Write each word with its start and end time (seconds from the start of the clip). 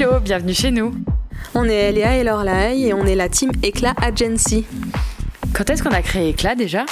Hello, 0.00 0.20
bienvenue 0.20 0.54
chez 0.54 0.70
nous. 0.70 0.94
On 1.56 1.64
est 1.64 1.90
Léa 1.90 2.18
et 2.18 2.22
Lorlaï 2.22 2.86
et 2.86 2.94
on 2.94 3.04
est 3.04 3.16
la 3.16 3.28
team 3.28 3.50
Eclat 3.66 3.94
Agency. 4.00 4.64
Quand 5.52 5.68
est-ce 5.68 5.82
qu'on 5.82 5.90
a 5.90 6.02
créé 6.02 6.30
Eclat 6.30 6.54
déjà? 6.54 6.86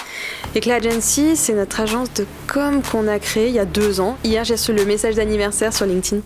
Eclat 0.57 0.75
Agency, 0.75 1.37
c'est 1.37 1.53
notre 1.53 1.79
agence 1.79 2.13
de 2.15 2.27
com 2.49 2.83
qu'on 2.83 3.07
a 3.07 3.21
créée 3.21 3.47
il 3.47 3.55
y 3.55 3.61
a 3.61 3.65
deux 3.65 4.01
ans. 4.01 4.17
Hier, 4.25 4.43
j'ai 4.43 4.55
reçu 4.55 4.73
le 4.73 4.85
message 4.85 5.15
d'anniversaire 5.15 5.73
sur 5.73 5.87
LinkedIn. 5.87 6.21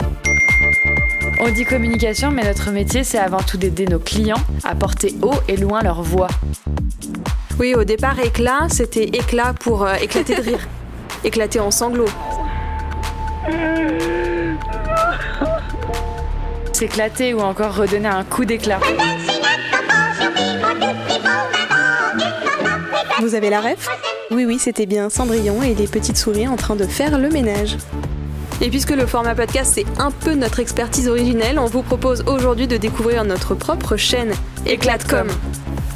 On 1.40 1.50
dit 1.50 1.66
communication, 1.66 2.30
mais 2.30 2.44
notre 2.44 2.70
métier, 2.70 3.04
c'est 3.04 3.18
avant 3.18 3.42
tout 3.42 3.58
d'aider 3.58 3.84
nos 3.84 3.98
clients 3.98 4.42
à 4.64 4.74
porter 4.74 5.14
haut 5.20 5.38
et 5.48 5.58
loin 5.58 5.82
leur 5.82 6.02
voix. 6.02 6.28
Oui, 7.58 7.74
au 7.74 7.84
départ, 7.84 8.18
Éclat, 8.20 8.68
c'était 8.70 9.04
éclat 9.04 9.52
pour 9.52 9.84
euh, 9.84 9.96
éclater 9.96 10.34
de 10.34 10.40
rire. 10.40 10.66
éclater 11.24 11.60
en 11.60 11.70
sanglots. 11.70 12.08
S'éclater 16.80 17.34
ou 17.34 17.40
encore 17.40 17.76
redonner 17.76 18.08
un 18.08 18.24
coup 18.24 18.46
d'éclat. 18.46 18.80
Vous 23.20 23.34
avez 23.34 23.50
la 23.50 23.60
ref? 23.60 23.86
Oui, 24.30 24.46
oui, 24.46 24.58
c'était 24.58 24.86
bien 24.86 25.10
Cendrillon 25.10 25.62
et 25.62 25.74
les 25.74 25.86
petites 25.86 26.16
souris 26.16 26.48
en 26.48 26.56
train 26.56 26.76
de 26.76 26.86
faire 26.86 27.18
le 27.18 27.28
ménage. 27.28 27.76
Et 28.62 28.70
puisque 28.70 28.92
le 28.92 29.04
format 29.04 29.34
podcast 29.34 29.72
c'est 29.74 29.84
un 30.00 30.10
peu 30.10 30.32
notre 30.32 30.58
expertise 30.58 31.06
originelle, 31.06 31.58
on 31.58 31.66
vous 31.66 31.82
propose 31.82 32.24
aujourd'hui 32.26 32.66
de 32.66 32.78
découvrir 32.78 33.24
notre 33.24 33.54
propre 33.54 33.98
chaîne 33.98 34.32
Éclatcom. 34.64 35.28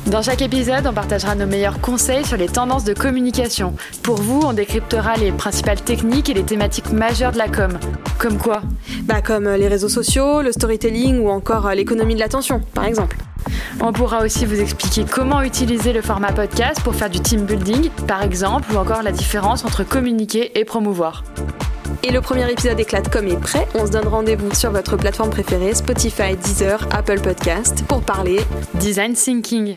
Dans 0.06 0.20
chaque 0.20 0.42
épisode, 0.42 0.86
on 0.86 0.92
partagera 0.92 1.34
nos 1.34 1.47
meilleurs 1.47 1.80
conseils 1.80 2.27
sur 2.27 2.36
les 2.36 2.47
tendances 2.47 2.84
de 2.84 2.92
communication. 2.92 3.74
Pour 4.02 4.16
vous, 4.16 4.42
on 4.44 4.52
décryptera 4.52 5.16
les 5.16 5.33
principales 5.33 5.80
techniques 5.80 6.28
et 6.28 6.34
les 6.34 6.44
thématiques 6.44 6.92
majeures 6.92 7.33
de 7.33 7.38
la 7.38 7.48
com. 7.48 7.78
Comme 8.19 8.36
quoi 8.36 8.61
Bah 9.05 9.22
comme 9.22 9.46
euh, 9.46 9.56
les 9.56 9.66
réseaux 9.66 9.88
sociaux, 9.88 10.42
le 10.42 10.52
storytelling 10.52 11.20
ou 11.20 11.30
encore 11.30 11.66
euh, 11.66 11.74
l'économie 11.74 12.14
de 12.14 12.20
l'attention, 12.20 12.61
par 12.74 12.84
exemple. 12.84 13.16
On 13.80 13.92
pourra 13.92 14.22
aussi 14.22 14.44
vous 14.44 14.61
expliquer 14.61 15.05
comment 15.11 15.42
utiliser 15.42 15.92
le 15.92 16.02
format 16.02 16.33
podcast 16.33 16.80
pour 16.83 16.94
faire 16.94 17.11
du 17.11 17.20
team 17.20 17.44
building, 17.44 17.89
par 18.06 18.22
exemple, 18.22 18.72
ou 18.74 18.77
encore 18.77 19.02
la 19.02 19.12
différence 19.12 19.64
entre 19.64 19.84
communiquer 19.84 20.58
et 20.58 20.64
promouvoir. 20.66 21.24
Et 22.02 22.12
le 22.12 22.20
premier 22.20 22.50
épisode 22.50 22.78
éclate 22.78 23.08
comme 23.08 23.28
est 23.28 23.41
prêt. 23.41 23.66
On 23.74 23.86
se 23.86 23.91
donne 23.92 24.06
rendez-vous 24.06 24.55
sur 24.55 24.70
votre 24.70 24.98
plateforme 24.98 25.30
préférée, 25.30 25.74
Spotify, 25.74 26.36
Deezer, 26.36 26.86
Apple 26.91 27.20
Podcast, 27.20 27.83
pour 27.89 28.02
parler 28.02 28.41
design 28.74 29.14
thinking. 29.14 29.77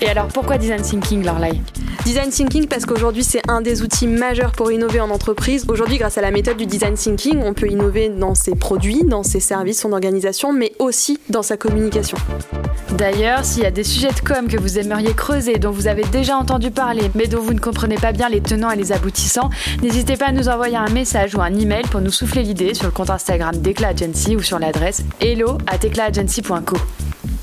Et 0.00 0.08
alors 0.08 0.28
pourquoi 0.28 0.58
design 0.58 0.82
thinking, 0.82 1.24
Lorlai 1.24 1.60
Design 2.04 2.30
thinking 2.30 2.68
parce 2.68 2.86
qu'aujourd'hui 2.86 3.24
c'est 3.24 3.42
un 3.48 3.60
des 3.60 3.82
outils 3.82 4.06
majeurs 4.06 4.52
pour 4.52 4.70
innover 4.70 5.00
en 5.00 5.10
entreprise. 5.10 5.64
Aujourd'hui 5.68 5.98
grâce 5.98 6.16
à 6.16 6.22
la 6.22 6.30
méthode 6.30 6.56
du 6.56 6.66
design 6.66 6.94
thinking, 6.94 7.42
on 7.42 7.52
peut 7.52 7.68
innover 7.68 8.08
dans 8.08 8.34
ses 8.34 8.54
produits, 8.54 9.02
dans 9.04 9.22
ses 9.22 9.40
services, 9.40 9.80
son 9.80 9.92
organisation, 9.92 10.52
mais 10.52 10.72
aussi 10.78 11.18
dans 11.28 11.42
sa 11.42 11.56
communication. 11.56 12.16
D'ailleurs, 12.96 13.44
s'il 13.44 13.64
y 13.64 13.66
a 13.66 13.70
des 13.70 13.84
sujets 13.84 14.12
de 14.12 14.20
com 14.20 14.46
que 14.48 14.56
vous 14.56 14.78
aimeriez 14.78 15.12
creuser, 15.12 15.58
dont 15.58 15.70
vous 15.70 15.86
avez 15.86 16.04
déjà 16.04 16.36
entendu 16.36 16.70
parler, 16.70 17.10
mais 17.14 17.26
dont 17.26 17.42
vous 17.42 17.52
ne 17.52 17.60
comprenez 17.60 17.96
pas 17.96 18.12
bien 18.12 18.28
les 18.28 18.40
tenants 18.40 18.70
et 18.70 18.76
les 18.76 18.92
aboutissants, 18.92 19.50
n'hésitez 19.82 20.16
pas 20.16 20.26
à 20.26 20.32
nous 20.32 20.48
envoyer 20.48 20.76
un 20.76 20.88
message 20.88 21.34
ou 21.34 21.42
un 21.42 21.54
email 21.54 21.82
pour 21.90 22.00
nous 22.00 22.12
souffler 22.12 22.42
l'idée 22.42 22.74
sur 22.74 22.86
le 22.86 22.92
compte 22.92 23.10
Instagram 23.10 23.56
d'Eclat 23.56 23.88
Agency 23.88 24.36
ou 24.36 24.42
sur 24.42 24.58
l'adresse 24.58 25.02
hello 25.20 25.58
at 25.66 25.78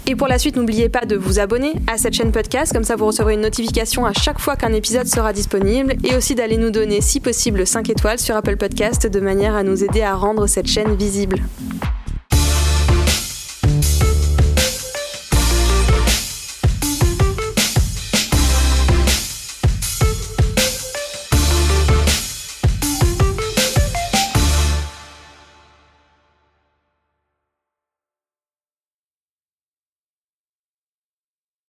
et 0.07 0.15
pour 0.15 0.27
la 0.27 0.37
suite, 0.37 0.55
n'oubliez 0.55 0.89
pas 0.89 1.05
de 1.05 1.15
vous 1.15 1.39
abonner 1.39 1.73
à 1.87 1.97
cette 1.97 2.13
chaîne 2.13 2.31
podcast, 2.31 2.71
comme 2.71 2.83
ça 2.83 2.95
vous 2.95 3.07
recevrez 3.07 3.33
une 3.33 3.41
notification 3.41 4.05
à 4.05 4.13
chaque 4.13 4.39
fois 4.39 4.55
qu'un 4.55 4.73
épisode 4.73 5.07
sera 5.07 5.33
disponible, 5.33 5.95
et 6.03 6.15
aussi 6.15 6.35
d'aller 6.35 6.57
nous 6.57 6.71
donner, 6.71 7.01
si 7.01 7.19
possible, 7.19 7.65
5 7.65 7.89
étoiles 7.89 8.19
sur 8.19 8.35
Apple 8.35 8.57
Podcast 8.57 9.07
de 9.07 9.19
manière 9.19 9.55
à 9.55 9.63
nous 9.63 9.83
aider 9.83 10.01
à 10.01 10.15
rendre 10.15 10.47
cette 10.47 10.67
chaîne 10.67 10.95
visible. 10.95 11.37